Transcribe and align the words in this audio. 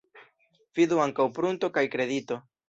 Vidu 0.79 0.97
ankaŭ 1.03 1.27
prunto 1.37 1.71
kaj 1.77 1.85
kredito. 1.97 2.41